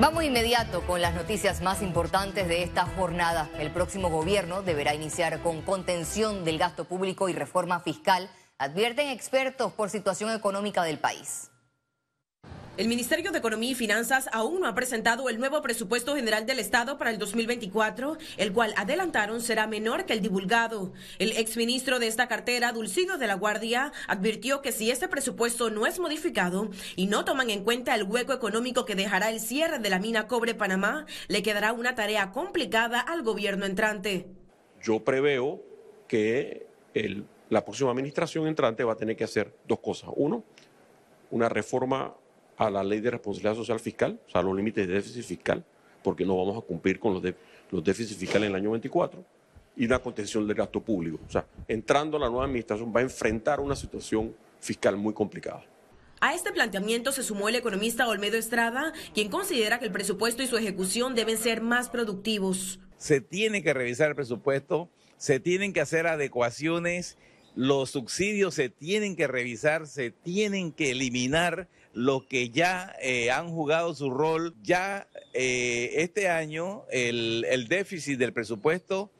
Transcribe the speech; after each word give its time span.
Vamos 0.00 0.24
inmediato 0.24 0.84
con 0.88 1.00
las 1.00 1.14
noticias 1.14 1.62
más 1.62 1.80
importantes 1.80 2.48
de 2.48 2.64
esta 2.64 2.84
jornada. 2.84 3.48
El 3.60 3.70
próximo 3.70 4.10
gobierno 4.10 4.60
deberá 4.62 4.92
iniciar 4.92 5.40
con 5.40 5.62
contención 5.62 6.44
del 6.44 6.58
gasto 6.58 6.84
público 6.84 7.28
y 7.28 7.32
reforma 7.32 7.78
fiscal, 7.78 8.28
advierten 8.58 9.08
expertos 9.08 9.72
por 9.72 9.90
situación 9.90 10.32
económica 10.32 10.82
del 10.82 10.98
país. 10.98 11.52
El 12.76 12.88
Ministerio 12.88 13.30
de 13.30 13.38
Economía 13.38 13.70
y 13.70 13.74
Finanzas 13.76 14.28
aún 14.32 14.60
no 14.60 14.66
ha 14.66 14.74
presentado 14.74 15.28
el 15.28 15.38
nuevo 15.38 15.62
presupuesto 15.62 16.16
general 16.16 16.44
del 16.44 16.58
Estado 16.58 16.98
para 16.98 17.10
el 17.10 17.18
2024, 17.18 18.16
el 18.36 18.52
cual 18.52 18.74
adelantaron 18.76 19.40
será 19.40 19.68
menor 19.68 20.06
que 20.06 20.12
el 20.12 20.20
divulgado. 20.20 20.92
El 21.20 21.36
exministro 21.36 22.00
de 22.00 22.08
esta 22.08 22.26
cartera, 22.26 22.72
Dulcido 22.72 23.16
de 23.16 23.28
la 23.28 23.34
Guardia, 23.34 23.92
advirtió 24.08 24.60
que 24.60 24.72
si 24.72 24.90
este 24.90 25.06
presupuesto 25.06 25.70
no 25.70 25.86
es 25.86 26.00
modificado 26.00 26.68
y 26.96 27.06
no 27.06 27.24
toman 27.24 27.48
en 27.50 27.62
cuenta 27.62 27.94
el 27.94 28.02
hueco 28.02 28.32
económico 28.32 28.84
que 28.84 28.96
dejará 28.96 29.30
el 29.30 29.38
cierre 29.38 29.78
de 29.78 29.90
la 29.90 30.00
mina 30.00 30.26
Cobre 30.26 30.56
Panamá, 30.56 31.06
le 31.28 31.44
quedará 31.44 31.72
una 31.72 31.94
tarea 31.94 32.32
complicada 32.32 32.98
al 32.98 33.22
gobierno 33.22 33.66
entrante. 33.66 34.26
Yo 34.82 35.04
preveo 35.04 35.62
que 36.08 36.66
la 37.50 37.64
próxima 37.64 37.92
administración 37.92 38.48
entrante 38.48 38.82
va 38.82 38.94
a 38.94 38.96
tener 38.96 39.14
que 39.14 39.22
hacer 39.22 39.54
dos 39.68 39.78
cosas. 39.78 40.10
Uno, 40.16 40.42
una 41.30 41.48
reforma 41.48 42.16
a 42.56 42.70
la 42.70 42.84
ley 42.84 43.00
de 43.00 43.10
responsabilidad 43.10 43.54
social 43.54 43.80
fiscal, 43.80 44.20
o 44.26 44.30
sea, 44.30 44.42
los 44.42 44.56
límites 44.56 44.86
de 44.86 44.94
déficit 44.94 45.24
fiscal, 45.24 45.64
porque 46.02 46.24
no 46.24 46.36
vamos 46.36 46.62
a 46.62 46.66
cumplir 46.66 46.98
con 46.98 47.14
los, 47.14 47.22
los 47.70 47.84
déficits 47.84 48.18
fiscales 48.18 48.48
en 48.48 48.54
el 48.54 48.60
año 48.60 48.70
24, 48.70 49.24
y 49.76 49.86
una 49.86 49.98
contención 49.98 50.46
del 50.46 50.56
gasto 50.56 50.80
público. 50.80 51.18
O 51.26 51.30
sea, 51.30 51.46
entrando 51.66 52.18
la 52.18 52.28
nueva 52.28 52.44
administración 52.44 52.92
va 52.94 53.00
a 53.00 53.02
enfrentar 53.02 53.60
una 53.60 53.74
situación 53.74 54.34
fiscal 54.60 54.96
muy 54.96 55.12
complicada. 55.12 55.64
A 56.20 56.34
este 56.34 56.52
planteamiento 56.52 57.12
se 57.12 57.22
sumó 57.22 57.48
el 57.48 57.56
economista 57.56 58.08
Olmedo 58.08 58.36
Estrada, 58.36 58.92
quien 59.12 59.28
considera 59.28 59.78
que 59.78 59.86
el 59.86 59.92
presupuesto 59.92 60.42
y 60.42 60.46
su 60.46 60.56
ejecución 60.56 61.14
deben 61.14 61.36
ser 61.36 61.60
más 61.60 61.90
productivos. 61.90 62.80
Se 62.96 63.20
tiene 63.20 63.62
que 63.62 63.74
revisar 63.74 64.08
el 64.08 64.14
presupuesto, 64.14 64.88
se 65.18 65.40
tienen 65.40 65.72
que 65.72 65.80
hacer 65.80 66.06
adecuaciones, 66.06 67.18
los 67.54 67.90
subsidios 67.90 68.54
se 68.54 68.68
tienen 68.68 69.16
que 69.16 69.26
revisar, 69.26 69.86
se 69.86 70.10
tienen 70.10 70.72
que 70.72 70.92
eliminar 70.92 71.68
los 71.94 72.24
que 72.24 72.50
ya 72.50 72.94
eh, 73.00 73.30
han 73.30 73.48
jugado 73.48 73.94
su 73.94 74.10
rol. 74.10 74.54
Ya 74.62 75.08
eh, 75.32 75.90
este 75.94 76.28
año 76.28 76.84
el, 76.90 77.66
déficit 77.68 78.18
del 78.18 78.32
presupuesto 78.32 79.10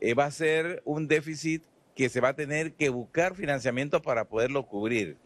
eh, 0.00 0.14
va 0.14 0.26
a 0.26 0.30
ser 0.30 0.82
un 0.84 1.08
déficit 1.08 1.64
que 1.96 2.08
se 2.08 2.20
va 2.20 2.28
a 2.28 2.36
tener 2.36 2.74
que 2.74 2.90
buscar 2.90 3.34
financiamiento 3.34 4.00
para 4.02 4.26
poderlo 4.26 4.66
cubrir. 4.66 5.16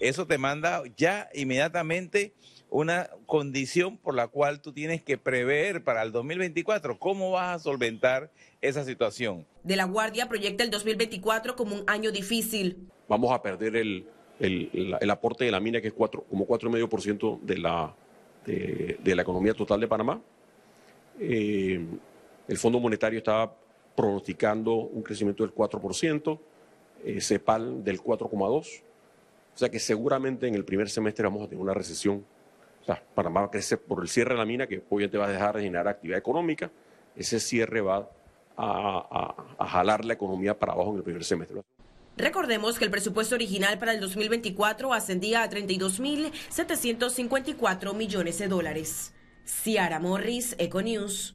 Eso 0.00 0.26
te 0.26 0.36
manda 0.36 0.82
ya 0.96 1.28
inmediatamente 1.34 2.34
una 2.70 3.08
condición 3.26 3.96
por 3.96 4.14
la 4.14 4.28
cual 4.28 4.60
tú 4.60 4.72
tienes 4.72 5.02
que 5.02 5.16
prever 5.16 5.82
para 5.82 6.02
el 6.02 6.12
2024 6.12 6.98
cómo 6.98 7.30
vas 7.30 7.56
a 7.56 7.58
solventar 7.58 8.30
esa 8.60 8.84
situación. 8.84 9.46
De 9.64 9.76
la 9.76 9.84
Guardia 9.84 10.28
proyecta 10.28 10.64
el 10.64 10.70
2024 10.70 11.56
como 11.56 11.76
un 11.76 11.84
año 11.86 12.12
difícil. 12.12 12.88
Vamos 13.08 13.32
a 13.32 13.40
perder 13.40 13.76
el, 13.76 14.06
el, 14.40 15.10
aporte 15.10 15.44
de 15.44 15.50
la 15.50 15.60
mina, 15.60 15.80
que 15.80 15.88
es 15.88 15.94
cuatro, 15.94 16.24
como 16.28 16.46
4,5% 16.46 17.40
de 17.40 17.58
la, 17.58 17.94
de, 18.44 19.14
la 19.14 19.22
economía 19.22 19.54
total 19.54 19.80
de 19.80 19.88
Panamá. 19.88 20.20
Eh, 21.20 21.84
el 22.46 22.56
Fondo 22.56 22.80
Monetario 22.80 23.18
estaba 23.18 23.52
pronosticando 23.94 24.74
un 24.74 25.02
crecimiento 25.02 25.42
del 25.42 25.54
4%, 25.54 26.38
eh, 27.04 27.20
CEPAL 27.20 27.82
del 27.84 28.00
4,2%. 28.00 28.82
O 29.54 29.58
sea 29.58 29.68
que 29.68 29.80
seguramente 29.80 30.46
en 30.46 30.54
el 30.54 30.64
primer 30.64 30.88
semestre 30.88 31.24
vamos 31.24 31.42
a 31.42 31.48
tener 31.48 31.60
una 31.60 31.74
recesión. 31.74 32.24
O 32.82 32.84
sea, 32.84 33.02
Panamá 33.14 33.40
va 33.40 33.46
a 33.46 33.50
crecer 33.50 33.80
por 33.80 34.00
el 34.00 34.08
cierre 34.08 34.34
de 34.34 34.38
la 34.38 34.46
mina, 34.46 34.68
que 34.68 34.82
obviamente 34.88 35.18
va 35.18 35.26
a 35.26 35.32
dejar 35.32 35.56
de 35.56 35.62
generar 35.62 35.88
actividad 35.88 36.18
económica. 36.18 36.70
Ese 37.16 37.40
cierre 37.40 37.80
va 37.80 38.08
a, 38.56 39.34
a 39.58 39.66
jalar 39.66 40.04
la 40.04 40.14
economía 40.14 40.56
para 40.56 40.72
abajo 40.74 40.92
en 40.92 40.98
el 40.98 41.02
primer 41.02 41.24
semestre. 41.24 41.60
Recordemos 42.18 42.78
que 42.80 42.84
el 42.84 42.90
presupuesto 42.90 43.36
original 43.36 43.78
para 43.78 43.92
el 43.92 44.00
2024 44.00 44.92
ascendía 44.92 45.44
a 45.44 45.48
32.754 45.48 47.94
millones 47.94 48.40
de 48.40 48.48
dólares. 48.48 49.14
Ciara 49.46 50.00
Morris, 50.00 50.56
Econews. 50.58 51.34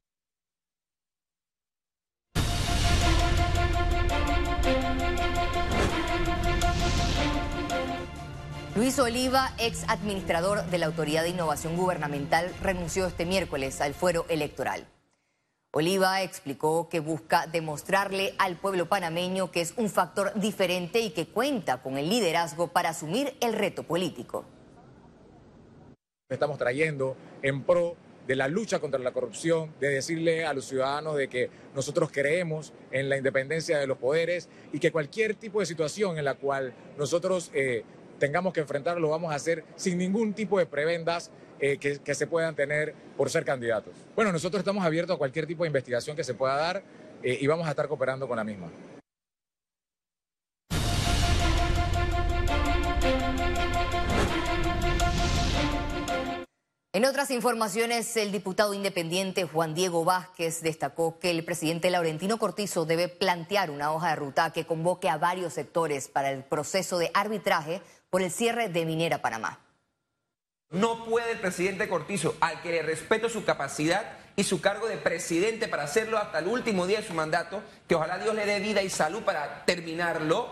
Luis 8.75 8.99
Oliva, 8.99 9.53
ex 9.59 9.85
administrador 9.87 10.65
de 10.65 10.79
la 10.79 10.87
Autoridad 10.87 11.23
de 11.23 11.29
Innovación 11.29 11.77
Gubernamental, 11.77 12.51
renunció 12.61 13.07
este 13.07 13.25
miércoles 13.25 13.79
al 13.79 13.93
fuero 13.93 14.25
electoral. 14.27 14.85
Oliva 15.75 16.21
explicó 16.21 16.87
que 16.87 16.99
busca 16.99 17.47
demostrarle 17.47 18.35
al 18.37 18.57
pueblo 18.57 18.87
panameño 18.87 19.49
que 19.49 19.61
es 19.61 19.73
un 19.75 19.89
factor 19.89 20.31
diferente 20.35 20.99
y 20.99 21.09
que 21.09 21.25
cuenta 21.25 21.81
con 21.81 21.97
el 21.97 22.09
liderazgo 22.09 22.67
para 22.67 22.89
asumir 22.89 23.33
el 23.41 23.53
reto 23.53 23.81
político. 23.81 24.45
Estamos 26.29 26.59
trayendo 26.59 27.17
en 27.41 27.63
pro 27.63 27.95
de 28.27 28.35
la 28.35 28.47
lucha 28.47 28.77
contra 28.77 28.99
la 28.99 29.13
corrupción, 29.13 29.73
de 29.79 29.89
decirle 29.89 30.45
a 30.45 30.53
los 30.53 30.65
ciudadanos 30.65 31.15
de 31.15 31.27
que 31.27 31.49
nosotros 31.73 32.11
creemos 32.13 32.71
en 32.91 33.09
la 33.09 33.17
independencia 33.17 33.79
de 33.79 33.87
los 33.87 33.97
poderes 33.97 34.49
y 34.73 34.79
que 34.79 34.91
cualquier 34.91 35.33
tipo 35.33 35.59
de 35.59 35.65
situación 35.65 36.19
en 36.19 36.25
la 36.25 36.35
cual 36.35 36.75
nosotros 36.99 37.49
eh, 37.55 37.83
tengamos 38.19 38.53
que 38.53 38.59
enfrentarlo 38.59 39.01
lo 39.01 39.09
vamos 39.09 39.33
a 39.33 39.35
hacer 39.35 39.63
sin 39.75 39.97
ningún 39.97 40.35
tipo 40.35 40.59
de 40.59 40.67
prebendas 40.67 41.31
eh, 41.65 41.77
que, 41.77 42.13
se 42.13 42.27
puedan 42.27 42.55
tener 42.55 42.93
por 43.15 43.29
ser 43.29 43.45
candidatos. 43.45 43.93
Bueno, 44.17 44.33
nosotros 44.33 44.59
estamos 44.59 44.83
abiertos 44.83 45.15
a 45.15 45.17
cualquier 45.17 45.47
tipo 45.47 45.63
de 45.63 45.67
investigación 45.67 46.13
que 46.13 46.25
se 46.25 46.33
pueda 46.33 46.57
dar 46.57 46.83
eh, 47.23 47.37
y 47.39 47.47
vamos 47.47 47.65
a 47.67 47.69
estar 47.69 47.87
cooperando 47.87 48.27
con 48.27 48.35
la 48.35 48.43
misma. 48.43 48.69
En 56.91 57.05
otras 57.05 57.31
informaciones, 57.31 58.17
el 58.17 58.33
diputado 58.33 58.73
independiente 58.73 59.45
Juan 59.45 59.73
Diego 59.73 60.03
Vázquez 60.03 60.63
destacó 60.63 61.17
que 61.17 61.31
el 61.31 61.45
presidente 61.45 61.89
Laurentino 61.89 62.39
Cortizo 62.39 62.83
debe 62.83 63.07
plantear 63.07 63.71
una 63.71 63.93
hoja 63.93 64.09
de 64.09 64.15
ruta 64.17 64.51
que 64.51 64.65
convoque 64.65 65.07
a 65.07 65.17
varios 65.17 65.53
sectores 65.53 66.09
para 66.09 66.29
el 66.29 66.43
proceso 66.43 66.97
de 66.97 67.09
arbitraje 67.13 67.81
por 68.09 68.21
el 68.21 68.31
cierre 68.31 68.67
de 68.67 68.85
Minera 68.85 69.21
Panamá. 69.21 69.61
No 70.73 71.05
puede 71.05 71.31
el 71.31 71.39
presidente 71.39 71.87
Cortizo, 71.87 72.35
al 72.41 72.61
que 72.63 72.71
le 72.71 72.81
respeto 72.81 73.29
su 73.29 73.45
capacidad 73.45 74.17
y 74.35 74.43
su 74.43 74.59
cargo 74.59 74.87
de 74.87 74.97
presidente 74.97 75.67
para 75.67 75.83
hacerlo 75.83 76.17
hasta 76.17 76.39
el 76.39 76.47
último 76.47 76.87
día 76.87 76.99
de 76.99 77.07
su 77.07 77.13
mandato, 77.13 77.61
que 77.87 77.93
ojalá 77.93 78.17
Dios 78.17 78.33
le 78.33 78.47
dé 78.47 78.59
vida 78.59 78.81
y 78.81 78.89
salud 78.89 79.21
para 79.21 79.65
terminarlo, 79.65 80.51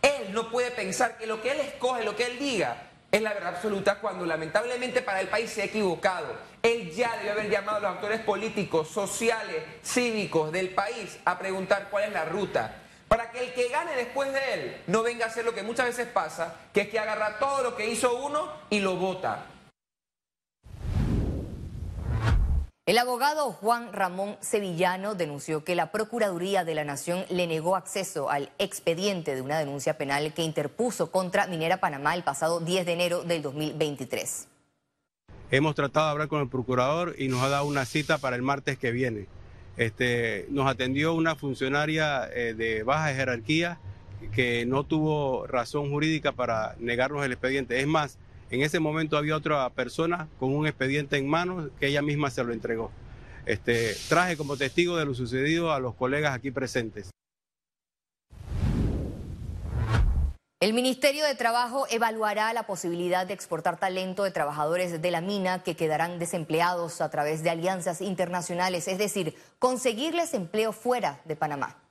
él 0.00 0.32
no 0.32 0.50
puede 0.50 0.70
pensar 0.70 1.18
que 1.18 1.26
lo 1.26 1.42
que 1.42 1.52
él 1.52 1.60
escoge, 1.60 2.02
lo 2.02 2.16
que 2.16 2.24
él 2.24 2.38
diga, 2.38 2.88
es 3.10 3.20
la 3.20 3.34
verdad 3.34 3.56
absoluta 3.56 4.00
cuando 4.00 4.24
lamentablemente 4.24 5.02
para 5.02 5.20
el 5.20 5.28
país 5.28 5.50
se 5.50 5.60
ha 5.60 5.66
equivocado. 5.66 6.34
Él 6.62 6.90
ya 6.92 7.14
debe 7.18 7.30
haber 7.32 7.50
llamado 7.50 7.76
a 7.76 7.80
los 7.80 7.90
actores 7.92 8.20
políticos, 8.20 8.88
sociales, 8.88 9.62
cívicos 9.84 10.50
del 10.50 10.70
país 10.70 11.18
a 11.26 11.38
preguntar 11.38 11.88
cuál 11.90 12.04
es 12.04 12.12
la 12.12 12.24
ruta 12.24 12.81
para 13.12 13.30
que 13.30 13.44
el 13.44 13.52
que 13.52 13.68
gane 13.68 13.94
después 13.94 14.32
de 14.32 14.54
él 14.54 14.76
no 14.86 15.02
venga 15.02 15.26
a 15.26 15.28
hacer 15.28 15.44
lo 15.44 15.52
que 15.52 15.62
muchas 15.62 15.84
veces 15.84 16.06
pasa, 16.06 16.54
que 16.72 16.80
es 16.80 16.88
que 16.88 16.98
agarra 16.98 17.38
todo 17.38 17.62
lo 17.62 17.76
que 17.76 17.90
hizo 17.90 18.16
uno 18.16 18.50
y 18.70 18.80
lo 18.80 18.96
vota. 18.96 19.44
El 22.86 22.96
abogado 22.96 23.52
Juan 23.52 23.92
Ramón 23.92 24.38
Sevillano 24.40 25.14
denunció 25.14 25.62
que 25.62 25.74
la 25.74 25.92
Procuraduría 25.92 26.64
de 26.64 26.74
la 26.74 26.84
Nación 26.84 27.26
le 27.28 27.46
negó 27.46 27.76
acceso 27.76 28.30
al 28.30 28.50
expediente 28.58 29.34
de 29.34 29.42
una 29.42 29.58
denuncia 29.58 29.98
penal 29.98 30.32
que 30.32 30.42
interpuso 30.42 31.10
contra 31.10 31.46
Minera 31.46 31.80
Panamá 31.80 32.14
el 32.14 32.22
pasado 32.22 32.60
10 32.60 32.86
de 32.86 32.92
enero 32.94 33.24
del 33.24 33.42
2023. 33.42 34.48
Hemos 35.50 35.74
tratado 35.74 36.06
de 36.06 36.12
hablar 36.12 36.28
con 36.28 36.40
el 36.40 36.48
procurador 36.48 37.14
y 37.18 37.28
nos 37.28 37.42
ha 37.42 37.50
dado 37.50 37.66
una 37.66 37.84
cita 37.84 38.16
para 38.16 38.36
el 38.36 38.42
martes 38.42 38.78
que 38.78 38.90
viene. 38.90 39.28
Este, 39.76 40.46
nos 40.50 40.66
atendió 40.66 41.14
una 41.14 41.34
funcionaria 41.34 42.28
eh, 42.32 42.54
de 42.54 42.82
baja 42.82 43.14
jerarquía 43.14 43.78
que 44.34 44.66
no 44.66 44.84
tuvo 44.84 45.46
razón 45.46 45.90
jurídica 45.90 46.32
para 46.32 46.76
negarnos 46.78 47.24
el 47.24 47.32
expediente. 47.32 47.80
Es 47.80 47.86
más, 47.86 48.18
en 48.50 48.62
ese 48.62 48.80
momento 48.80 49.16
había 49.16 49.36
otra 49.36 49.68
persona 49.70 50.28
con 50.38 50.54
un 50.54 50.66
expediente 50.66 51.16
en 51.16 51.28
manos 51.28 51.70
que 51.80 51.88
ella 51.88 52.02
misma 52.02 52.30
se 52.30 52.44
lo 52.44 52.52
entregó. 52.52 52.90
Este, 53.46 53.94
traje 54.08 54.36
como 54.36 54.56
testigo 54.56 54.96
de 54.96 55.04
lo 55.04 55.14
sucedido 55.14 55.72
a 55.72 55.80
los 55.80 55.94
colegas 55.94 56.34
aquí 56.34 56.50
presentes. 56.50 57.10
El 60.62 60.74
Ministerio 60.74 61.24
de 61.24 61.34
Trabajo 61.34 61.88
evaluará 61.90 62.52
la 62.52 62.68
posibilidad 62.68 63.26
de 63.26 63.34
exportar 63.34 63.80
talento 63.80 64.22
de 64.22 64.30
trabajadores 64.30 65.02
de 65.02 65.10
la 65.10 65.20
mina 65.20 65.64
que 65.64 65.74
quedarán 65.74 66.20
desempleados 66.20 67.00
a 67.00 67.10
través 67.10 67.42
de 67.42 67.50
alianzas 67.50 68.00
internacionales, 68.00 68.86
es 68.86 68.96
decir, 68.96 69.34
conseguirles 69.58 70.34
empleo 70.34 70.72
fuera 70.72 71.20
de 71.24 71.34
Panamá. 71.34 71.82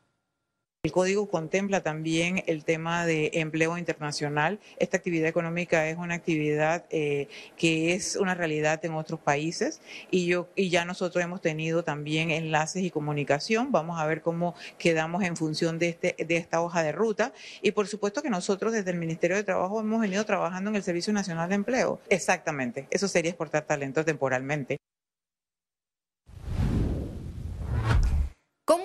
El 0.84 0.94
código 0.94 1.30
contempla 1.30 1.84
también 1.84 2.44
el 2.48 2.66
tema 2.66 3.06
de 3.06 3.30
empleo 3.36 3.78
internacional. 3.78 4.60
Esta 4.80 4.98
actividad 4.98 5.28
económica 5.30 5.88
es 5.88 5.96
una 5.96 6.16
actividad 6.16 6.86
eh, 6.90 7.28
que 7.56 7.94
es 7.94 8.16
una 8.16 8.34
realidad 8.34 8.84
en 8.84 8.96
otros 8.96 9.20
países 9.20 9.80
y, 10.10 10.26
yo, 10.26 10.50
y 10.56 10.72
ya 10.72 10.84
nosotros 10.84 11.24
hemos 11.24 11.40
tenido 11.40 11.84
también 11.84 12.32
enlaces 12.32 12.82
y 12.82 12.90
comunicación. 12.90 13.72
Vamos 13.72 14.00
a 14.00 14.08
ver 14.08 14.24
cómo 14.24 14.56
quedamos 14.80 15.22
en 15.24 15.38
función 15.38 15.78
de, 15.78 15.90
este, 15.90 16.16
de 16.18 16.38
esta 16.38 16.64
hoja 16.64 16.82
de 16.82 16.94
ruta. 16.94 17.32
Y 17.62 17.74
por 17.74 17.88
supuesto 17.88 18.24
que 18.24 18.32
nosotros 18.32 18.74
desde 18.74 18.90
el 18.90 18.98
Ministerio 18.98 19.38
de 19.38 19.44
Trabajo 19.44 19.82
hemos 19.82 20.02
venido 20.02 20.26
trabajando 20.26 20.72
en 20.72 20.78
el 20.78 20.82
Servicio 20.82 21.14
Nacional 21.14 21.48
de 21.48 21.56
Empleo. 21.56 22.02
Exactamente. 22.10 22.88
Eso 22.90 23.08
sería 23.08 23.30
exportar 23.30 23.68
talento 23.68 24.04
temporalmente. 24.04 24.80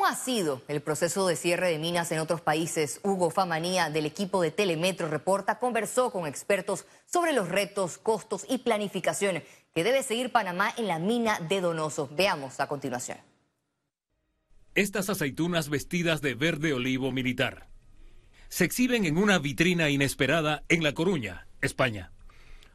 ¿Cómo 0.06 0.14
ha 0.17 0.25
sido 0.25 0.62
el 0.69 0.82
proceso 0.82 1.26
de 1.26 1.35
cierre 1.35 1.69
de 1.69 1.81
minas 1.81 2.12
en 2.12 2.20
otros 2.20 2.41
países? 2.41 3.00
Hugo 3.03 3.29
Famanía 3.29 3.91
del 3.91 4.06
equipo 4.06 4.41
de 4.41 4.53
Telemetro 4.53 5.08
Reporta 5.08 5.58
conversó 5.58 6.12
con 6.12 6.29
expertos 6.29 6.87
sobre 7.06 7.32
los 7.32 7.49
retos, 7.49 7.99
costos 7.99 8.47
y 8.49 8.58
planificación 8.58 9.43
que 9.75 9.82
debe 9.82 10.05
seguir 10.05 10.31
Panamá 10.31 10.73
en 10.76 10.87
la 10.87 11.00
mina 11.00 11.41
de 11.41 11.61
Donoso. 11.61 12.08
Veamos 12.17 12.61
a 12.61 12.69
continuación. 12.69 13.19
Estas 14.76 15.11
aceitunas 15.11 15.70
vestidas 15.70 16.23
de 16.23 16.35
verde 16.35 16.73
olivo 16.73 17.11
militar 17.11 17.67
se 18.49 18.64
exhiben 18.64 19.06
en 19.06 19.19
una 19.19 19.41
vitrina 19.41 19.91
inesperada 19.91 20.62
en 20.69 20.85
La 20.85 20.93
Coruña, 20.94 21.49
España. 21.62 22.12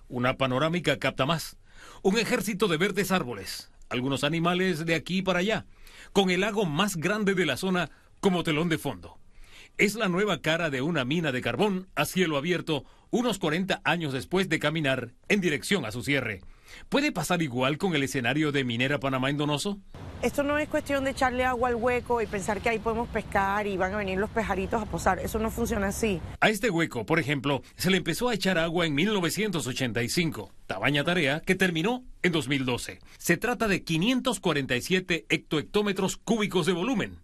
Una 0.09 0.35
panorámica 0.35 0.99
capta 0.99 1.25
más. 1.25 1.55
Un 2.01 2.17
ejército 2.17 2.67
de 2.67 2.75
verdes 2.75 3.09
árboles, 3.09 3.71
algunos 3.87 4.25
animales 4.25 4.85
de 4.85 4.95
aquí 4.95 5.21
para 5.21 5.39
allá 5.39 5.65
con 6.13 6.29
el 6.29 6.41
lago 6.41 6.65
más 6.65 6.97
grande 6.97 7.35
de 7.35 7.45
la 7.45 7.57
zona 7.57 7.89
como 8.19 8.43
telón 8.43 8.69
de 8.69 8.77
fondo. 8.77 9.17
Es 9.77 9.95
la 9.95 10.09
nueva 10.09 10.41
cara 10.41 10.69
de 10.69 10.81
una 10.81 11.05
mina 11.05 11.31
de 11.31 11.41
carbón 11.41 11.87
a 11.95 12.05
cielo 12.05 12.37
abierto 12.37 12.85
unos 13.09 13.39
40 13.39 13.81
años 13.83 14.13
después 14.13 14.49
de 14.49 14.59
caminar 14.59 15.13
en 15.27 15.41
dirección 15.41 15.85
a 15.85 15.91
su 15.91 16.03
cierre. 16.03 16.41
¿Puede 16.89 17.11
pasar 17.11 17.41
igual 17.41 17.77
con 17.77 17.95
el 17.95 18.03
escenario 18.03 18.51
de 18.51 18.63
Minera 18.63 18.99
Panamá 18.99 19.29
en 19.29 19.37
Donoso? 19.37 19.79
Esto 20.21 20.43
no 20.43 20.59
es 20.59 20.69
cuestión 20.69 21.03
de 21.03 21.11
echarle 21.11 21.45
agua 21.45 21.69
al 21.69 21.75
hueco 21.75 22.21
y 22.21 22.27
pensar 22.27 22.61
que 22.61 22.69
ahí 22.69 22.77
podemos 22.77 23.09
pescar 23.09 23.65
y 23.65 23.75
van 23.75 23.95
a 23.95 23.97
venir 23.97 24.19
los 24.19 24.29
pejaritos 24.29 24.79
a 24.79 24.85
posar. 24.85 25.17
Eso 25.17 25.39
no 25.39 25.49
funciona 25.49 25.87
así. 25.87 26.21
A 26.39 26.49
este 26.49 26.69
hueco, 26.69 27.07
por 27.07 27.19
ejemplo, 27.19 27.63
se 27.75 27.89
le 27.89 27.97
empezó 27.97 28.29
a 28.29 28.35
echar 28.35 28.59
agua 28.59 28.85
en 28.85 28.93
1985. 28.93 30.53
Tabaña 30.67 31.03
tarea 31.03 31.39
que 31.39 31.55
terminó 31.55 32.03
en 32.21 32.33
2012. 32.33 32.99
Se 33.17 33.37
trata 33.37 33.67
de 33.67 33.83
547 33.83 35.25
hectohectómetros 35.27 36.17
cúbicos 36.17 36.67
de 36.67 36.73
volumen 36.73 37.19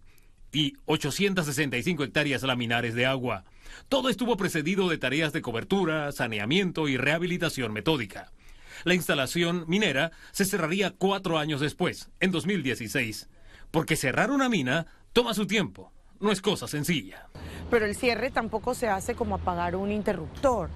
y 0.52 0.74
865 0.86 2.02
hectáreas 2.02 2.42
laminares 2.42 2.94
de 2.94 3.06
agua. 3.06 3.44
Todo 3.88 4.08
estuvo 4.08 4.36
precedido 4.36 4.88
de 4.88 4.98
tareas 4.98 5.32
de 5.32 5.42
cobertura, 5.42 6.10
saneamiento 6.10 6.88
y 6.88 6.96
rehabilitación 6.96 7.72
metódica. 7.72 8.32
La 8.84 8.94
instalación 8.94 9.64
minera 9.66 10.12
se 10.32 10.44
cerraría 10.44 10.92
cuatro 10.96 11.38
años 11.38 11.60
después, 11.60 12.10
en 12.20 12.30
2016, 12.30 13.28
porque 13.70 13.96
cerrar 13.96 14.30
una 14.30 14.48
mina 14.48 14.86
toma 15.12 15.34
su 15.34 15.46
tiempo, 15.46 15.92
no 16.20 16.30
es 16.30 16.40
cosa 16.40 16.68
sencilla. 16.68 17.28
Pero 17.70 17.86
el 17.86 17.94
cierre 17.94 18.30
tampoco 18.30 18.74
se 18.74 18.88
hace 18.88 19.14
como 19.14 19.36
apagar 19.36 19.76
un 19.76 19.90
interruptor. 19.90 20.70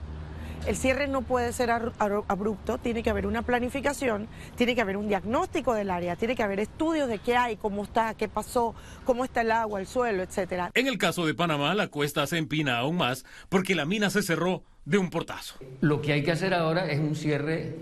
El 0.67 0.77
cierre 0.77 1.09
no 1.09 1.23
puede 1.23 1.53
ser 1.53 1.73
abrupto, 1.73 2.79
tiene 2.79 3.03
que 3.03 3.11
haber 3.11 3.27
una 3.27 3.43
planificación, 3.43 4.29
tiene 4.55 4.77
que 4.77 4.81
haber 4.81 4.97
un 4.97 5.09
diagnóstico 5.09 5.75
del 5.75 5.91
área, 5.91 6.15
tiene 6.15 6.37
que 6.37 6.45
haber 6.45 6.61
estudios 6.61 7.09
de 7.09 7.19
qué 7.19 7.37
hay, 7.37 7.57
cómo 7.57 7.83
está, 7.83 8.15
qué 8.15 8.29
pasó, 8.29 8.73
cómo 9.05 9.25
está 9.25 9.41
el 9.41 9.51
agua, 9.51 9.81
el 9.81 9.89
suelo, 9.89 10.23
etcétera. 10.23 10.71
En 10.75 10.87
el 10.87 10.99
caso 10.99 11.27
de 11.27 11.35
Panamá, 11.35 11.75
la 11.75 11.89
cuesta 11.89 12.25
se 12.29 12.39
empina 12.39 12.79
aún 12.79 12.97
más 12.97 13.25
porque 13.49 13.75
la 13.75 13.87
mina 13.87 14.09
se 14.11 14.23
cerró 14.23 14.63
de 14.85 14.99
un 14.99 15.11
portazo. 15.11 15.57
Lo 15.81 16.01
que 16.01 16.13
hay 16.13 16.23
que 16.23 16.33
hacer 16.33 16.55
ahora 16.55 16.91
es 16.91 16.99
un 16.99 17.15
cierre 17.15 17.77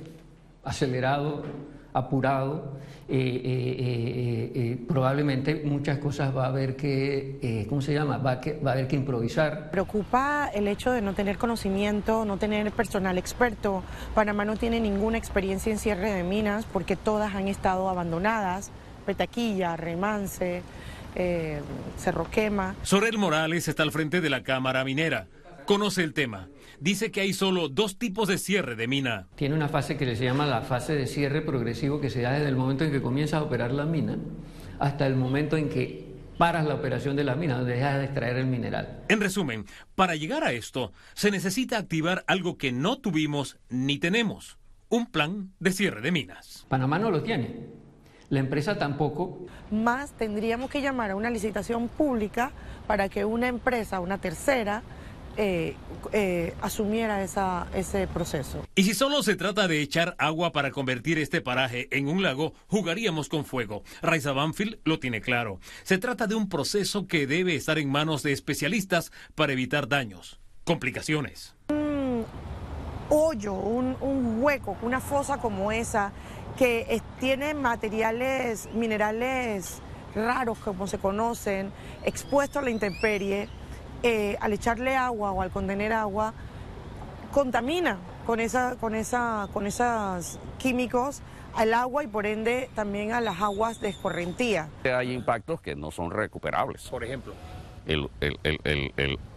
acelerado, 0.64 1.44
apurado. 1.93 2.79
Eh, 3.08 3.41
eh, 3.44 4.52
eh, 4.55 4.79
probablemente 4.87 5.62
muchas 5.64 5.99
cosas 5.99 6.37
va 6.37 6.44
a 6.44 6.49
haber 6.49 6.76
que, 6.76 7.67
¿cómo 7.69 7.81
se 7.81 7.93
llama? 7.93 8.19
Va 8.19 8.32
a, 8.32 8.41
que, 8.41 8.52
va 8.55 8.70
a 8.70 8.75
haber 8.75 8.87
que 8.87 8.97
improvisar. 8.97 9.70
Preocupa 9.70 10.49
el 10.55 10.69
hecho 10.69 10.93
de 10.93 11.02
no 11.02 11.14
tener 11.14 11.37
conocimiento, 11.37 12.25
no 12.25 12.37
tener 12.37 12.70
personal 12.70 13.19
experto. 13.19 13.82
Panamá 14.14 14.44
no 14.44 14.56
tiene 14.56 14.79
ninguna 14.79 15.19
experiencia 15.19 15.73
en 15.73 15.79
cierre 15.79 16.12
de 16.12 16.23
minas 16.23 16.67
porque 16.73 16.94
todas 16.94 17.35
han 17.35 17.49
estado 17.49 17.88
abandonadas. 17.88 18.70
Petaquilla, 19.06 19.76
Remance, 19.76 20.62
Cerro 21.96 22.31
Quema. 22.31 22.76
Sorel 22.82 23.19
Morales 23.19 23.67
está 23.67 23.82
al 23.82 23.91
frente 23.91 24.20
de 24.20 24.31
la 24.31 24.44
Cámara 24.44 24.85
Minera. 24.85 25.26
Conoce 25.70 26.02
el 26.02 26.14
tema 26.14 26.49
dice 26.81 27.12
que 27.12 27.20
hay 27.20 27.32
solo 27.32 27.69
dos 27.69 27.96
tipos 27.96 28.26
de 28.26 28.38
cierre 28.38 28.75
de 28.75 28.88
mina. 28.88 29.28
Tiene 29.37 29.55
una 29.55 29.69
fase 29.69 29.96
que 29.96 30.17
se 30.17 30.25
llama 30.25 30.44
la 30.44 30.62
fase 30.62 30.96
de 30.96 31.06
cierre 31.06 31.43
progresivo 31.43 32.00
que 32.00 32.11
se 32.11 32.22
da 32.22 32.32
desde 32.32 32.49
el 32.49 32.56
momento 32.56 32.82
en 32.82 32.90
que 32.90 33.00
comienza 33.00 33.37
a 33.37 33.43
operar 33.44 33.70
la 33.70 33.84
mina 33.84 34.19
hasta 34.81 35.06
el 35.06 35.14
momento 35.14 35.56
en 35.56 35.69
que 35.69 36.12
paras 36.38 36.67
la 36.67 36.75
operación 36.75 37.14
de 37.14 37.22
la 37.22 37.37
mina, 37.37 37.56
donde 37.56 37.75
dejas 37.75 37.99
de 37.99 38.06
extraer 38.06 38.38
el 38.38 38.46
mineral. 38.46 39.05
En 39.08 39.20
resumen, 39.20 39.64
para 39.94 40.17
llegar 40.17 40.43
a 40.43 40.50
esto, 40.50 40.93
se 41.14 41.31
necesita 41.31 41.78
activar 41.78 42.25
algo 42.26 42.58
que 42.58 42.72
no 42.72 42.99
tuvimos 42.99 43.56
ni 43.69 43.99
tenemos, 43.99 44.58
un 44.88 45.06
plan 45.06 45.52
de 45.61 45.70
cierre 45.70 46.00
de 46.00 46.11
minas. 46.11 46.67
Panamá 46.69 46.99
no 46.99 47.12
lo 47.12 47.22
tiene. 47.22 47.69
La 48.28 48.40
empresa 48.40 48.76
tampoco. 48.76 49.46
Más 49.70 50.11
tendríamos 50.17 50.69
que 50.69 50.82
llamar 50.82 51.12
a 51.12 51.17
una 51.17 51.31
licitación 51.31 51.87
pública 51.87 52.50
para 52.88 53.08
que 53.08 53.25
una 53.25 53.46
empresa, 53.46 54.00
una 54.00 54.19
tercera, 54.19 54.82
eh, 55.37 55.77
eh, 56.12 56.55
asumiera 56.61 57.23
esa, 57.23 57.67
ese 57.75 58.06
proceso. 58.06 58.65
Y 58.75 58.85
si 58.85 58.94
solo 58.94 59.23
se 59.23 59.37
trata 59.37 59.69
de 59.69 59.81
echar 59.81 60.15
agua 60.19 60.53
para 60.53 60.71
convertir 60.71 61.19
este 61.19 61.41
paraje 61.41 61.88
en 61.91 62.09
un 62.09 62.23
lago, 62.23 62.53
jugaríamos 62.67 63.29
con 63.29 63.44
fuego. 63.44 63.82
Raiza 64.03 64.32
Banfield 64.32 64.79
lo 64.85 64.99
tiene 64.99 65.21
claro. 65.21 65.61
Se 65.82 65.99
trata 65.99 66.27
de 66.27 66.35
un 66.35 66.49
proceso 66.49 67.06
que 67.06 67.27
debe 67.27 67.55
estar 67.55 67.79
en 67.79 67.91
manos 67.91 68.23
de 68.23 68.32
especialistas 68.32 69.12
para 69.35 69.53
evitar 69.53 69.88
daños, 69.88 70.41
complicaciones. 70.65 71.55
Un 71.69 72.25
hoyo, 73.09 73.55
un, 73.55 73.97
un 74.00 74.43
hueco, 74.43 74.77
una 74.82 75.00
fosa 75.00 75.38
como 75.38 75.73
esa, 75.73 76.12
que 76.56 77.00
tiene 77.19 77.55
materiales, 77.55 78.69
minerales 78.75 79.81
raros 80.15 80.59
como 80.59 80.87
se 80.87 80.99
conocen, 80.99 81.73
expuestos 82.05 82.62
a 82.62 82.65
la 82.65 82.71
intemperie, 82.71 83.49
eh, 84.02 84.37
al 84.41 84.52
echarle 84.52 84.97
agua 84.97 85.32
o 85.32 85.43
al 85.43 85.50
contener 85.50 85.93
agua, 85.93 86.32
contamina 87.32 87.99
con, 88.26 88.41
esa, 88.41 88.76
con, 88.76 88.94
esa, 88.94 89.49
con 89.52 89.67
esos 89.67 90.38
químicos 90.58 91.23
al 91.55 91.75
agua 91.75 92.05
y 92.05 92.06
por 92.06 92.26
ende 92.26 92.70
también 92.75 93.12
a 93.12 93.20
las 93.20 93.41
aguas 93.41 93.81
de 93.81 93.89
escorrentía. 93.89 94.69
Hay 94.84 95.13
impactos 95.13 95.60
que 95.60 95.75
no 95.75 95.91
son 95.91 96.10
recuperables. 96.10 96.89
Por 96.89 97.05
ejemplo. 97.05 97.34
El, 97.86 98.08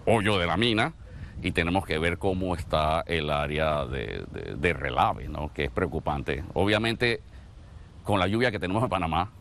hoyo 0.05 0.37
de 0.37 0.45
la 0.45 0.57
mina 0.57 0.93
y 1.41 1.51
tenemos 1.51 1.85
que 1.85 1.97
ver 1.97 2.17
cómo 2.17 2.55
está 2.55 3.03
el 3.07 3.29
área 3.31 3.85
de, 3.85 4.25
de 4.55 4.73
relave, 4.73 5.27
¿no? 5.27 5.51
que 5.53 5.65
es 5.65 5.71
preocupante. 5.71 6.43
Obviamente, 6.53 7.21
con 8.03 8.19
la 8.19 8.27
lluvia 8.27 8.51
que 8.51 8.59
tenemos 8.59 8.83
en 8.83 8.89
Panamá, 8.89 9.31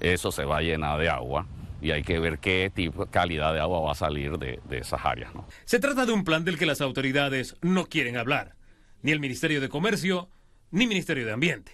eso 0.00 0.30
se 0.30 0.44
va 0.44 0.58
a 0.58 0.62
llenar 0.62 0.98
de 0.98 1.08
agua 1.08 1.46
y 1.80 1.90
hay 1.90 2.02
que 2.02 2.18
ver 2.18 2.38
qué 2.38 2.70
tipo, 2.74 3.06
calidad 3.06 3.52
de 3.54 3.60
agua 3.60 3.80
va 3.80 3.92
a 3.92 3.94
salir 3.94 4.38
de, 4.38 4.60
esas 4.70 5.00
áreas. 5.04 5.34
¿no? 5.34 5.46
Se 5.64 5.78
trata 5.78 6.06
de 6.06 6.12
un 6.12 6.24
plan 6.24 6.44
del 6.44 6.58
que 6.58 6.66
las 6.66 6.80
autoridades 6.80 7.56
no 7.62 7.86
quieren 7.86 8.16
hablar, 8.16 8.54
ni 9.02 9.12
el 9.12 9.20
Ministerio 9.20 9.60
de 9.60 9.68
Comercio, 9.68 10.28
ni 10.70 10.86
Ministerio 10.86 11.26
de 11.26 11.32
Ambiente. 11.32 11.72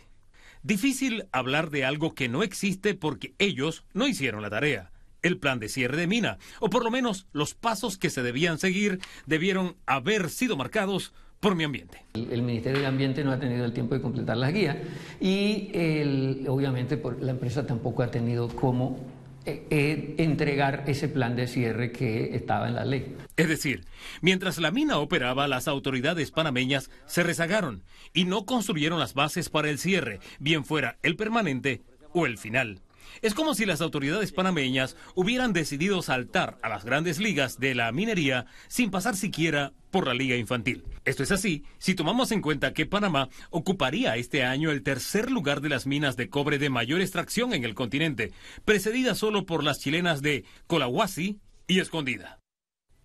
Difícil 0.63 1.27
hablar 1.33 1.71
de 1.71 1.85
algo 1.85 2.15
que 2.15 2.29
no 2.29 2.43
existe 2.43 2.95
porque 2.95 3.35
ellos 3.39 3.85
no 3.95 4.07
hicieron 4.09 4.43
la 4.43 4.51
tarea. 4.51 4.91
El 5.23 5.39
plan 5.39 5.59
de 5.59 5.69
cierre 5.69 5.97
de 5.97 6.07
mina, 6.07 6.39
o 6.61 6.71
por 6.71 6.85
lo 6.85 6.91
menos 6.91 7.27
los 7.33 7.55
pasos 7.55 7.99
que 7.99 8.11
se 8.11 8.23
debían 8.23 8.59
seguir, 8.59 9.01
debieron 9.27 9.77
haber 9.87 10.31
sido 10.31 10.57
marcados 10.57 11.13
por 11.41 11.55
mi 11.55 11.65
ambiente. 11.65 12.03
El, 12.15 12.43
Ministerio 12.43 12.81
de 12.81 12.87
Ambiente 12.87 13.23
no 13.25 13.33
ha 13.33 13.39
tenido 13.39 13.65
el 13.65 13.73
tiempo 13.73 13.95
de 13.95 14.01
completar 14.01 14.37
las 14.37 14.53
guías 14.53 14.77
y 15.21 16.47
obviamente 16.49 17.01
la 17.21 17.33
empresa 17.33 17.67
tampoco 17.67 18.03
ha 18.03 18.11
tenido 18.11 18.49
cómo 18.49 18.99
entregar 19.47 20.85
ese 20.87 21.09
plan 21.09 21.37
de 21.37 21.47
cierre 21.47 21.93
que 21.93 22.35
estaba 22.35 22.69
en 22.69 22.75
la 22.75 22.85
ley. 22.85 23.17
Es 23.37 23.49
decir, 23.49 23.85
mientras 24.21 24.59
la 24.59 24.71
mina 24.71 24.99
operaba, 24.99 25.49
las 25.49 25.69
autoridades 25.69 26.31
panameñas 26.31 26.91
se 27.07 27.23
rezagaron 27.23 27.83
y 28.13 28.25
no 28.25 28.45
construyeron 28.45 28.99
las 28.99 29.15
bases 29.15 29.49
para 29.49 29.71
el 29.71 29.79
cierre, 29.79 30.21
bien 30.39 30.65
fuera 30.65 30.99
el 31.03 31.17
permanente 31.17 31.83
o 32.13 32.27
el 32.27 32.39
final. 32.39 32.81
Es 33.23 33.35
como 33.35 33.55
si 33.55 33.67
las 33.67 33.81
autoridades 33.81 34.33
panameñas 34.33 34.97
hubieran 35.15 35.53
decidido 35.53 36.03
saltar 36.03 36.59
a 36.63 36.69
las 36.69 36.85
grandes 36.85 37.19
ligas 37.19 37.59
de 37.59 37.75
la 37.75 37.91
minería 37.93 38.47
sin 38.69 38.91
pasar 38.91 39.17
siquiera 39.17 39.73
por 39.91 40.07
la 40.07 40.15
liga 40.15 40.37
infantil. 40.37 40.85
Esto 41.05 41.23
es 41.23 41.33
así 41.33 41.65
si 41.79 41.95
tomamos 41.95 42.33
en 42.33 42.43
cuenta 42.43 42.73
que 42.73 42.87
Panamá 42.87 43.29
ocuparía 43.51 44.17
este 44.17 44.45
año 44.45 44.71
el 44.71 44.83
tercer 44.83 45.31
lugar 45.31 45.61
de 45.61 45.69
las 45.69 45.87
minas 45.87 46.17
de 46.17 46.29
cobre 46.29 46.59
de 46.59 46.71
mayor 46.71 47.01
extracción 47.01 47.55
en 47.55 47.65
el 47.65 47.75
continente, 47.75 48.33
precedida 48.65 49.15
solo 49.15 49.47
por 49.47 49.65
las 49.65 49.79
chilenas 49.79 50.23
de 50.23 50.45
Colahuasi 50.67 51.41
y 51.67 51.81
Escondida 51.81 52.41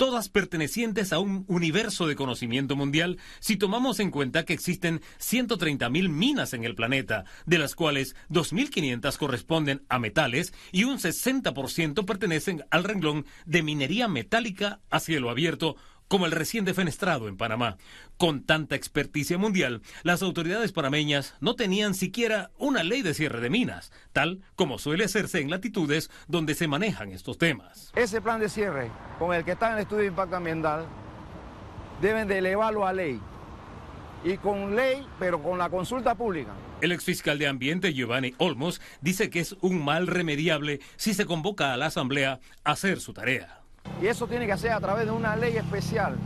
todas 0.01 0.29
pertenecientes 0.29 1.13
a 1.13 1.19
un 1.19 1.45
universo 1.47 2.07
de 2.07 2.15
conocimiento 2.15 2.75
mundial 2.75 3.19
si 3.39 3.55
tomamos 3.55 3.99
en 3.99 4.09
cuenta 4.09 4.45
que 4.45 4.53
existen 4.53 4.99
130.000 5.19 6.09
minas 6.09 6.55
en 6.55 6.63
el 6.63 6.73
planeta, 6.73 7.25
de 7.45 7.59
las 7.59 7.75
cuales 7.75 8.15
2.500 8.31 9.15
corresponden 9.19 9.83
a 9.89 9.99
metales 9.99 10.55
y 10.71 10.85
un 10.85 10.97
60% 10.97 12.03
pertenecen 12.03 12.65
al 12.71 12.83
renglón 12.83 13.27
de 13.45 13.61
minería 13.61 14.07
metálica 14.07 14.79
a 14.89 14.99
cielo 14.99 15.29
abierto 15.29 15.75
como 16.11 16.25
el 16.25 16.33
recién 16.33 16.65
defenestrado 16.65 17.29
en 17.29 17.37
Panamá. 17.37 17.77
Con 18.17 18.43
tanta 18.43 18.75
experticia 18.75 19.37
mundial, 19.37 19.81
las 20.03 20.21
autoridades 20.21 20.73
panameñas 20.73 21.35
no 21.39 21.55
tenían 21.55 21.93
siquiera 21.93 22.51
una 22.57 22.83
ley 22.83 23.01
de 23.01 23.13
cierre 23.13 23.39
de 23.39 23.49
minas, 23.49 23.93
tal 24.11 24.41
como 24.57 24.77
suele 24.77 25.05
hacerse 25.05 25.39
en 25.39 25.49
latitudes 25.49 26.11
donde 26.27 26.53
se 26.53 26.67
manejan 26.67 27.13
estos 27.13 27.37
temas. 27.37 27.93
Ese 27.95 28.19
plan 28.19 28.41
de 28.41 28.49
cierre 28.49 28.91
con 29.19 29.33
el 29.33 29.45
que 29.45 29.53
está 29.53 29.67
en 29.69 29.75
el 29.75 29.83
estudio 29.83 30.01
de 30.01 30.07
impacto 30.07 30.35
ambiental 30.35 30.85
deben 32.01 32.27
de 32.27 32.39
elevarlo 32.39 32.85
a 32.85 32.91
ley. 32.91 33.17
Y 34.25 34.35
con 34.35 34.75
ley, 34.75 35.07
pero 35.17 35.41
con 35.41 35.57
la 35.57 35.69
consulta 35.69 36.13
pública. 36.15 36.51
El 36.81 36.91
exfiscal 36.91 37.39
de 37.39 37.47
Ambiente, 37.47 37.93
Giovanni 37.93 38.33
Olmos, 38.37 38.81
dice 38.99 39.29
que 39.29 39.39
es 39.39 39.55
un 39.61 39.81
mal 39.81 40.07
remediable 40.07 40.81
si 40.97 41.13
se 41.13 41.25
convoca 41.25 41.71
a 41.71 41.77
la 41.77 41.85
Asamblea 41.85 42.41
a 42.65 42.71
hacer 42.71 42.99
su 42.99 43.13
tarea. 43.13 43.60
Y 44.01 44.07
eso 44.07 44.27
tiene 44.27 44.45
que 44.45 44.51
hacer 44.53 44.71
a 44.71 44.79
través 44.79 45.05
de 45.05 45.11
una 45.11 45.35
ley 45.35 45.55
especial. 45.57 46.17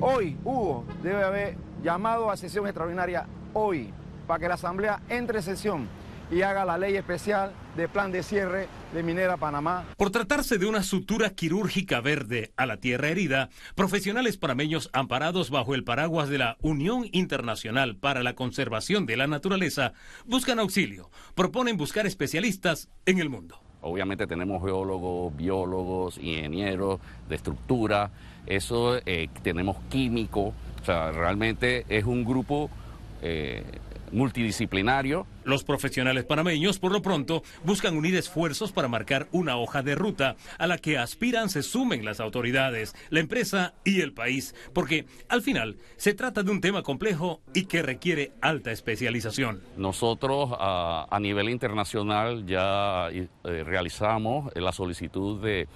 Hoy, 0.00 0.36
Hugo, 0.44 0.84
debe 1.02 1.24
haber 1.24 1.56
llamado 1.82 2.30
a 2.30 2.36
sesión 2.36 2.66
extraordinaria 2.66 3.26
hoy 3.54 3.92
para 4.26 4.40
que 4.40 4.48
la 4.48 4.54
Asamblea 4.54 5.00
entre 5.08 5.38
en 5.38 5.42
sesión 5.42 5.88
y 6.30 6.42
haga 6.42 6.64
la 6.64 6.78
ley 6.78 6.96
especial 6.96 7.52
de 7.76 7.88
plan 7.88 8.12
de 8.12 8.22
cierre 8.22 8.68
de 8.92 9.02
Minera 9.02 9.36
Panamá. 9.36 9.86
Por 9.96 10.10
tratarse 10.10 10.58
de 10.58 10.66
una 10.66 10.82
sutura 10.82 11.30
quirúrgica 11.30 12.00
verde 12.00 12.52
a 12.56 12.66
la 12.66 12.78
tierra 12.78 13.08
herida, 13.08 13.48
profesionales 13.74 14.36
panameños 14.36 14.90
amparados 14.92 15.50
bajo 15.50 15.74
el 15.74 15.84
paraguas 15.84 16.28
de 16.28 16.38
la 16.38 16.56
Unión 16.60 17.08
Internacional 17.12 17.96
para 17.96 18.22
la 18.22 18.34
Conservación 18.34 19.06
de 19.06 19.16
la 19.16 19.26
Naturaleza 19.26 19.92
buscan 20.26 20.58
auxilio, 20.58 21.10
proponen 21.34 21.76
buscar 21.76 22.06
especialistas 22.06 22.88
en 23.06 23.18
el 23.18 23.30
mundo. 23.30 23.60
Obviamente 23.80 24.26
tenemos 24.26 24.62
geólogos, 24.62 25.36
biólogos, 25.36 26.18
ingenieros 26.18 27.00
de 27.28 27.36
estructura, 27.36 28.10
eso 28.46 28.98
eh, 29.06 29.28
tenemos 29.42 29.76
químicos, 29.88 30.52
o 30.82 30.84
sea, 30.84 31.12
realmente 31.12 31.84
es 31.88 32.04
un 32.04 32.24
grupo 32.24 32.70
eh, 33.22 33.62
multidisciplinario. 34.12 35.26
Los 35.44 35.64
profesionales 35.64 36.24
panameños, 36.24 36.78
por 36.78 36.92
lo 36.92 37.02
pronto, 37.02 37.42
buscan 37.64 37.96
unir 37.96 38.14
esfuerzos 38.16 38.72
para 38.72 38.88
marcar 38.88 39.28
una 39.32 39.56
hoja 39.56 39.82
de 39.82 39.94
ruta 39.94 40.36
a 40.58 40.66
la 40.66 40.78
que 40.78 40.98
aspiran 40.98 41.48
se 41.48 41.62
sumen 41.62 42.04
las 42.04 42.20
autoridades, 42.20 42.94
la 43.10 43.20
empresa 43.20 43.74
y 43.84 44.00
el 44.00 44.12
país, 44.12 44.54
porque 44.72 45.06
al 45.28 45.42
final 45.42 45.78
se 45.96 46.14
trata 46.14 46.42
de 46.42 46.50
un 46.50 46.60
tema 46.60 46.82
complejo 46.82 47.40
y 47.54 47.66
que 47.66 47.82
requiere 47.82 48.32
alta 48.40 48.72
especialización. 48.72 49.62
Nosotros 49.76 50.50
a, 50.58 51.18
nivel 51.20 51.48
internacional 51.48 52.46
ya 52.46 53.08
eh, 53.10 53.28
realizamos 53.42 54.52
la 54.54 54.72
solicitud 54.72 55.42
de 55.42 55.66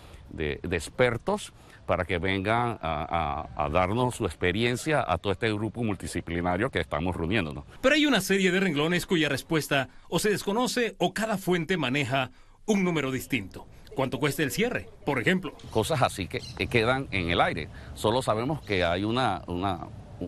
expertos 0.70 1.52
para 1.86 2.04
que 2.04 2.18
vengan 2.18 2.78
a, 2.80 3.68
darnos 3.72 4.16
su 4.16 4.26
experiencia 4.26 5.04
a 5.06 5.18
todo 5.18 5.32
este 5.32 5.52
grupo 5.52 5.82
multidisciplinario 5.82 6.70
que 6.70 6.80
estamos 6.80 7.16
reuniéndonos. 7.16 7.64
Pero 7.80 7.94
hay 7.94 8.06
una 8.06 8.20
serie 8.20 8.50
de 8.50 8.60
renglones 8.60 9.06
cuya 9.06 9.28
respuesta 9.28 9.88
o 10.08 10.18
se 10.18 10.30
desconoce 10.30 10.94
o 10.98 11.12
cada 11.12 11.38
fuente 11.38 11.76
maneja 11.76 12.30
un 12.66 12.84
número 12.84 13.10
distinto. 13.10 13.66
¿Cuánto 13.94 14.18
cuesta 14.18 14.42
el 14.42 14.50
cierre, 14.50 14.88
por 15.04 15.20
ejemplo? 15.20 15.52
Cosas 15.70 16.00
así 16.02 16.26
que, 16.26 16.40
quedan 16.68 17.08
en 17.10 17.30
el 17.30 17.40
aire. 17.40 17.68
Solo 17.94 18.22
sabemos 18.22 18.62
que 18.62 18.84
hay 18.84 19.04
una, 19.04 19.42
una 19.46 19.80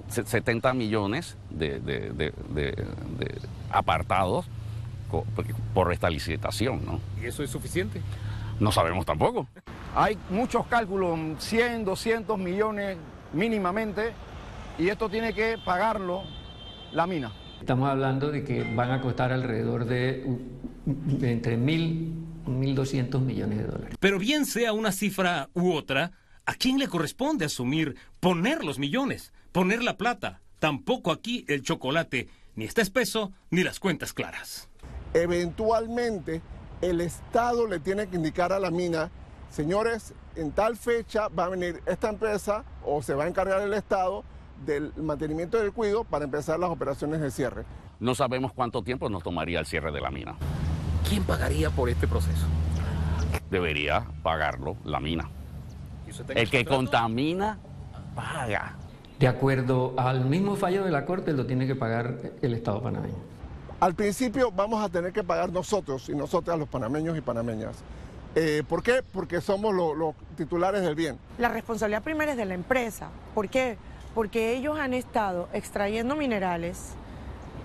70 0.09 0.75
millones 0.75 1.37
de, 1.51 2.33
apartados 3.71 4.47
por 5.73 5.93
esta 5.93 6.11
licitación, 6.11 6.85
¿no? 6.85 7.01
¿Y 7.23 7.27
eso 7.27 7.43
es 7.43 7.51
suficiente? 7.51 8.03
No 8.61 8.71
sabemos 8.71 9.07
tampoco. 9.07 9.49
Hay 9.97 10.19
muchos 10.29 10.67
cálculos, 10.67 11.19
100, 11.39 11.85
200 11.85 12.37
millones 12.37 12.97
mínimamente, 13.33 14.13
y 14.77 14.89
esto 14.89 15.09
tiene 15.09 15.33
que 15.33 15.57
pagarlo 15.65 16.25
la 16.93 17.07
mina. 17.07 17.33
Estamos 17.61 17.89
hablando 17.89 18.33
de 18.33 18.43
que 18.43 18.65
van 18.75 18.91
a 18.91 19.01
costar 19.01 19.33
alrededor 19.33 19.85
de, 19.85 20.27
entre 21.23 21.57
mil 21.57 22.13
y 22.45 22.51
1.200 22.51 23.21
millones 23.21 23.59
de 23.59 23.65
dólares. 23.65 23.97
Pero 24.01 24.19
bien 24.19 24.47
sea 24.47 24.73
una 24.73 24.91
cifra 24.91 25.49
u 25.55 25.73
otra, 25.73 26.11
¿a 26.45 26.55
quién 26.55 26.79
le 26.79 26.89
corresponde 26.89 27.45
asumir 27.45 27.95
poner 28.19 28.65
los 28.65 28.81
millones, 28.81 29.33
poner 29.53 29.83
la 29.85 29.97
plata? 29.97 30.41
Tampoco 30.59 31.13
aquí 31.13 31.45
el 31.47 31.63
chocolate 31.63 32.29
ni 32.57 32.65
está 32.65 32.83
espeso 32.83 33.33
ni 33.51 33.63
las 33.63 33.79
cuentas 33.79 34.13
claras. 34.13 34.69
Eventualmente 35.15 36.43
el 36.83 37.01
Estado 37.01 37.69
le 37.69 37.79
tiene 37.79 38.09
que 38.09 38.17
indicar 38.17 38.53
a 38.53 38.59
la 38.59 38.73
mina 38.73 39.11
señores, 39.55 40.15
en 40.35 40.51
tal 40.51 40.77
fecha 40.77 41.29
va 41.29 41.45
a 41.45 41.49
venir 41.49 41.81
esta 41.87 42.09
empresa 42.09 42.65
o 42.85 43.03
se 43.03 43.15
va 43.15 43.25
a 43.25 43.29
encargar 43.29 43.61
el 43.63 43.73
Estado 43.73 44.25
del 44.67 44.93
mantenimiento 44.97 45.59
del 45.59 45.73
cuido 45.73 46.05
para 46.05 46.25
empezar 46.25 46.59
las 46.59 46.71
operaciones 46.71 47.21
de 47.21 47.31
cierre. 47.31 47.65
No 48.01 48.15
sabemos 48.15 48.53
cuánto 48.53 48.83
tiempo 48.83 49.09
nos 49.09 49.23
tomaría 49.23 49.61
el 49.61 49.67
cierre 49.67 49.93
de 49.93 50.01
la 50.01 50.11
mina. 50.11 50.35
¿Quién 51.09 51.23
pagaría 51.23 51.71
por 51.71 51.89
este 51.89 52.09
proceso? 52.09 52.47
Debería 53.51 54.05
pagarlo 54.23 54.77
la 54.85 54.99
mina. 54.99 55.31
El 56.29 56.51
que 56.51 56.65
contamina, 56.65 57.59
paga. 58.15 58.75
De 59.19 59.29
acuerdo 59.29 59.95
al 59.97 60.25
mismo 60.25 60.57
fallo 60.57 60.85
de 60.85 60.91
la 60.91 61.05
Corte, 61.05 61.33
lo 61.33 61.47
tiene 61.47 61.67
que 61.67 61.77
pagar 61.77 62.17
el 62.43 62.55
Estado 62.55 62.83
panameño. 62.83 63.15
Al 63.79 63.95
principio 63.95 64.51
vamos 64.51 64.83
a 64.83 64.89
tener 64.89 65.13
que 65.13 65.23
pagar 65.23 65.53
nosotros 65.53 66.09
y 66.09 66.15
nosotras 66.15 66.59
los 66.59 66.69
panameños 66.69 67.17
y 67.17 67.21
panameñas. 67.21 67.85
Eh, 68.35 68.63
¿Por 68.69 68.83
qué? 68.83 69.03
Porque 69.13 69.41
somos 69.41 69.75
los 69.75 70.15
titulares 70.37 70.83
del 70.83 70.95
bien. 70.95 71.19
La 71.39 71.49
responsabilidad 71.49 72.03
primera 72.03 72.33
es 72.33 72.39
de 72.39 72.45
la 72.45 72.55
empresa. 72.55 73.09
¿Por 73.35 73.49
qué? 73.49 73.77
Porque 74.15 74.57
ellos 74.57 74.79
han 74.79 74.95
estado 74.95 75.49
extrayendo 75.53 76.17
minerales 76.17 76.95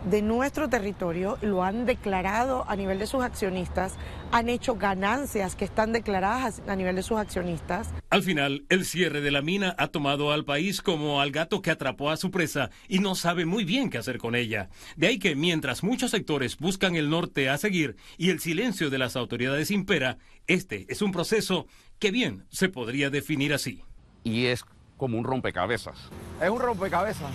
de 0.06 0.22
nuestro 0.22 0.70
territorio, 0.70 1.38
lo 1.42 1.64
han 1.64 1.86
declarado 1.86 2.66
a 2.68 2.76
nivel 2.76 3.00
de 3.00 3.08
sus 3.08 3.24
accionistas, 3.24 3.96
han 4.32 4.50
hecho 4.50 4.76
ganancias 4.76 5.56
que 5.56 5.66
están 5.66 5.92
declaradas 5.92 6.62
a 6.68 6.76
nivel 6.76 6.96
de 6.96 7.04
sus 7.04 7.18
accionistas. 7.18 7.90
Al 8.10 8.24
final, 8.24 8.66
el 8.70 8.86
cierre 8.86 9.22
de 9.22 9.32
la 9.32 9.42
mina 9.42 9.76
ha 9.78 9.88
tomado 9.88 10.32
al 10.32 10.46
país 10.46 10.82
como 10.82 11.22
al 11.22 11.32
gato 11.32 11.62
que 11.62 11.72
atrapó 11.72 12.10
a 12.10 12.18
su 12.18 12.32
presa 12.32 12.70
y 12.88 13.00
no 13.00 13.16
sabe 13.16 13.46
muy 13.46 13.66
bien 13.66 13.90
qué 13.90 13.98
hacer 13.98 14.18
con 14.18 14.36
ella. 14.36 14.70
De 14.96 15.08
ahí 15.08 15.20
que 15.20 15.36
mientras 15.36 15.84
muchos 15.84 16.12
sectores 16.12 16.58
buscan 16.58 16.96
el 16.96 17.10
norte 17.10 17.50
a 17.50 17.58
seguir 17.58 17.96
y 18.18 18.30
el 18.30 18.40
silencio 18.40 18.90
de 18.90 18.98
las 18.98 19.16
autoridades 19.16 19.72
impera, 19.72 20.18
este 20.48 20.86
es 20.90 21.02
un 21.02 21.12
proceso 21.12 21.68
que 22.00 22.12
bien 22.12 22.46
se 22.50 22.70
podría 22.70 23.10
definir 23.10 23.54
así. 23.54 23.84
Y 24.24 24.46
es 24.46 24.64
como 24.98 25.18
un 25.18 25.24
rompecabezas. 25.24 25.98
Es 26.42 26.50
un 26.50 26.60
rompecabezas 26.60 27.32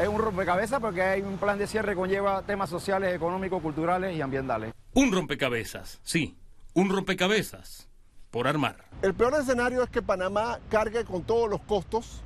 es 0.00 0.08
un 0.08 0.18
rompecabezas 0.18 0.80
porque 0.80 1.02
hay 1.02 1.22
un 1.22 1.36
plan 1.36 1.58
de 1.58 1.66
cierre 1.66 1.90
que 1.92 1.96
conlleva 1.96 2.42
temas 2.42 2.70
sociales, 2.70 3.14
económicos, 3.14 3.60
culturales 3.62 4.16
y 4.16 4.20
ambientales. 4.20 4.72
Un 4.94 5.12
rompecabezas, 5.12 6.00
sí, 6.02 6.36
un 6.74 6.90
rompecabezas 6.90 7.88
por 8.30 8.48
armar. 8.48 8.76
El 9.02 9.14
peor 9.14 9.34
escenario 9.34 9.82
es 9.82 9.90
que 9.90 10.02
Panamá 10.02 10.58
cargue 10.70 11.04
con 11.04 11.22
todos 11.22 11.48
los 11.48 11.60
costos 11.60 12.22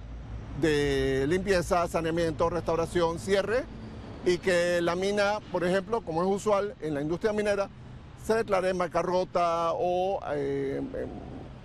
de 0.61 1.27
limpieza, 1.29 1.87
saneamiento, 1.89 2.49
restauración, 2.49 3.19
cierre 3.19 3.65
y 4.25 4.39
que 4.39 4.81
la 4.81 4.97
mina, 4.97 5.41
por 5.53 5.65
ejemplo, 5.65 6.01
como 6.01 6.23
es 6.23 6.29
usual 6.29 6.75
en 6.81 6.95
la 6.95 7.03
industria 7.03 7.33
minera, 7.33 7.69
se 8.25 8.35
declare 8.35 8.71
en 8.71 8.79
bancarrota 8.79 9.73
o 9.75 10.21
eh, 10.33 10.81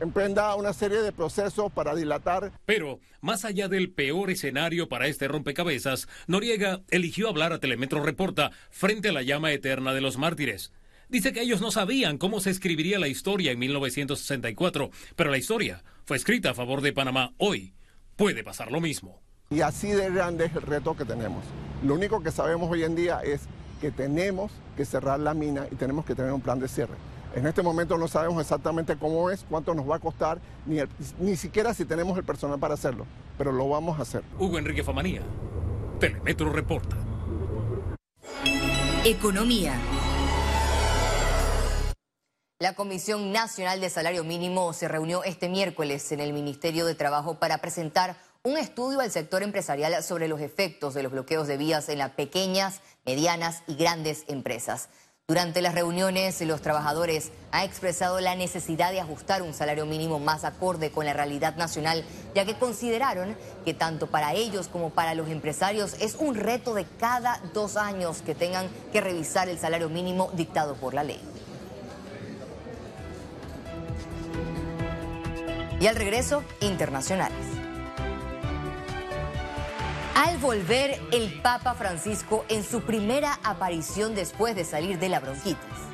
emprenda 0.01 0.55
una 0.55 0.73
serie 0.73 1.01
de 1.01 1.11
procesos 1.11 1.71
para 1.71 1.95
dilatar. 1.95 2.51
Pero, 2.65 2.99
más 3.21 3.45
allá 3.45 3.67
del 3.67 3.91
peor 3.91 4.31
escenario 4.31 4.89
para 4.89 5.07
este 5.07 5.27
rompecabezas, 5.27 6.07
Noriega 6.27 6.81
eligió 6.89 7.29
hablar 7.29 7.53
a 7.53 7.59
Telemetro 7.59 8.03
Reporta 8.03 8.51
frente 8.71 9.09
a 9.09 9.13
la 9.13 9.21
llama 9.21 9.51
eterna 9.51 9.93
de 9.93 10.01
los 10.01 10.17
mártires. 10.17 10.73
Dice 11.07 11.33
que 11.33 11.41
ellos 11.41 11.61
no 11.61 11.71
sabían 11.71 12.17
cómo 12.17 12.39
se 12.39 12.49
escribiría 12.49 12.97
la 12.97 13.09
historia 13.09 13.51
en 13.51 13.59
1964, 13.59 14.89
pero 15.15 15.29
la 15.29 15.37
historia 15.37 15.83
fue 16.05 16.17
escrita 16.17 16.51
a 16.51 16.53
favor 16.53 16.81
de 16.81 16.93
Panamá 16.93 17.33
hoy. 17.37 17.73
Puede 18.15 18.43
pasar 18.43 18.71
lo 18.71 18.81
mismo. 18.81 19.21
Y 19.49 19.61
así 19.61 19.91
de 19.91 20.09
grande 20.09 20.45
es 20.45 20.55
el 20.55 20.61
reto 20.61 20.95
que 20.95 21.05
tenemos. 21.05 21.43
Lo 21.83 21.95
único 21.95 22.23
que 22.23 22.31
sabemos 22.31 22.71
hoy 22.71 22.83
en 22.83 22.95
día 22.95 23.19
es 23.23 23.41
que 23.81 23.91
tenemos 23.91 24.51
que 24.77 24.85
cerrar 24.85 25.19
la 25.19 25.33
mina 25.33 25.67
y 25.69 25.75
tenemos 25.75 26.05
que 26.05 26.15
tener 26.15 26.31
un 26.31 26.41
plan 26.41 26.59
de 26.59 26.69
cierre. 26.69 26.95
En 27.33 27.47
este 27.47 27.61
momento 27.61 27.97
no 27.97 28.09
sabemos 28.09 28.41
exactamente 28.41 28.97
cómo 28.97 29.29
es, 29.29 29.45
cuánto 29.49 29.73
nos 29.73 29.89
va 29.89 29.95
a 29.95 29.99
costar, 29.99 30.39
ni, 30.65 30.79
ni 31.19 31.37
siquiera 31.37 31.73
si 31.73 31.85
tenemos 31.85 32.17
el 32.17 32.25
personal 32.25 32.59
para 32.59 32.73
hacerlo, 32.73 33.05
pero 33.37 33.53
lo 33.53 33.69
vamos 33.69 33.99
a 33.99 34.01
hacer. 34.01 34.23
Hugo 34.37 34.57
Enrique 34.57 34.83
Famanía, 34.83 35.21
Telemetro 35.99 36.51
Reporta. 36.51 36.97
Economía. 39.05 39.79
La 42.59 42.75
Comisión 42.75 43.31
Nacional 43.31 43.79
de 43.79 43.89
Salario 43.89 44.23
Mínimo 44.23 44.73
se 44.73 44.87
reunió 44.87 45.23
este 45.23 45.49
miércoles 45.49 46.11
en 46.11 46.19
el 46.19 46.33
Ministerio 46.33 46.85
de 46.85 46.95
Trabajo 46.95 47.39
para 47.39 47.59
presentar 47.59 48.17
un 48.43 48.57
estudio 48.57 48.99
al 48.99 49.09
sector 49.09 49.41
empresarial 49.41 50.03
sobre 50.03 50.27
los 50.27 50.41
efectos 50.41 50.93
de 50.93 51.01
los 51.01 51.11
bloqueos 51.11 51.47
de 51.47 51.57
vías 51.57 51.89
en 51.89 51.97
las 51.97 52.11
pequeñas, 52.11 52.81
medianas 53.05 53.63
y 53.67 53.75
grandes 53.75 54.25
empresas. 54.27 54.89
Durante 55.31 55.61
las 55.61 55.73
reuniones, 55.75 56.41
los 56.41 56.61
trabajadores 56.61 57.31
han 57.53 57.63
expresado 57.63 58.19
la 58.19 58.35
necesidad 58.35 58.91
de 58.91 58.99
ajustar 58.99 59.41
un 59.43 59.53
salario 59.53 59.85
mínimo 59.85 60.19
más 60.19 60.43
acorde 60.43 60.91
con 60.91 61.05
la 61.05 61.13
realidad 61.13 61.55
nacional, 61.55 62.03
ya 62.35 62.43
que 62.43 62.57
consideraron 62.57 63.37
que 63.63 63.73
tanto 63.73 64.07
para 64.07 64.33
ellos 64.33 64.67
como 64.67 64.89
para 64.89 65.15
los 65.15 65.29
empresarios 65.29 65.93
es 66.01 66.15
un 66.15 66.35
reto 66.35 66.73
de 66.73 66.83
cada 66.99 67.39
dos 67.53 67.77
años 67.77 68.21
que 68.23 68.35
tengan 68.35 68.67
que 68.91 68.99
revisar 68.99 69.47
el 69.47 69.57
salario 69.57 69.87
mínimo 69.87 70.29
dictado 70.33 70.75
por 70.75 70.93
la 70.93 71.05
ley. 71.05 71.21
Y 75.79 75.87
al 75.87 75.95
regreso, 75.95 76.43
internacionales. 76.59 77.60
Al 80.15 80.37
volver 80.39 80.99
el 81.13 81.41
Papa 81.41 81.73
Francisco 81.73 82.43
en 82.49 82.65
su 82.65 82.81
primera 82.81 83.39
aparición 83.43 84.13
después 84.13 84.55
de 84.57 84.65
salir 84.65 84.99
de 84.99 85.07
la 85.07 85.21
bronquitis. 85.21 85.90